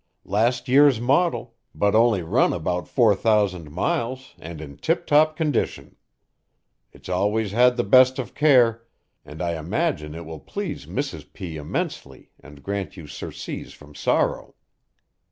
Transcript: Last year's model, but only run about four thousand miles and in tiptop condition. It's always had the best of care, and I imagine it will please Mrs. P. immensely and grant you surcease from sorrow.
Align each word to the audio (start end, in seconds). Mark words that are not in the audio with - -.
Last 0.25 0.67
year's 0.67 0.99
model, 0.99 1.53
but 1.75 1.93
only 1.93 2.23
run 2.23 2.53
about 2.53 2.87
four 2.87 3.13
thousand 3.15 3.69
miles 3.71 4.33
and 4.39 4.59
in 4.59 4.77
tiptop 4.77 5.35
condition. 5.35 5.95
It's 6.91 7.07
always 7.07 7.51
had 7.51 7.77
the 7.77 7.83
best 7.83 8.17
of 8.17 8.33
care, 8.33 8.81
and 9.23 9.43
I 9.43 9.53
imagine 9.59 10.15
it 10.15 10.25
will 10.25 10.39
please 10.39 10.87
Mrs. 10.87 11.31
P. 11.31 11.55
immensely 11.55 12.31
and 12.39 12.63
grant 12.63 12.97
you 12.97 13.05
surcease 13.05 13.73
from 13.73 13.93
sorrow. 13.93 14.55